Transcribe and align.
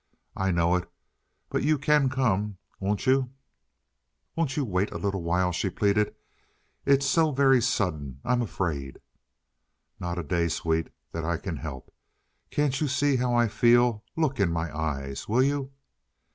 "I 0.35 0.49
know 0.49 0.73
it, 0.77 0.89
but 1.47 1.61
you 1.61 1.77
can 1.77 2.09
come. 2.09 2.57
Won't 2.79 3.05
you?" 3.05 3.29
"Won't 4.35 4.57
you 4.57 4.65
wait 4.65 4.89
a 4.91 4.97
little 4.97 5.21
while?" 5.21 5.51
she 5.51 5.69
pleaded. 5.69 6.15
"It's 6.87 7.05
so 7.05 7.31
very 7.31 7.61
sudden. 7.61 8.19
I'm 8.25 8.41
afraid." 8.41 8.99
"Not 9.99 10.17
a 10.17 10.23
day, 10.23 10.47
sweet, 10.47 10.89
that 11.11 11.23
I 11.23 11.37
can 11.37 11.57
help. 11.57 11.93
Can't 12.49 12.81
you 12.81 12.87
see 12.87 13.17
how 13.17 13.35
I 13.35 13.47
feel? 13.47 14.03
Look 14.15 14.39
in 14.39 14.51
my 14.51 14.75
eyes. 14.75 15.27
Will 15.29 15.43
you?" 15.43 15.69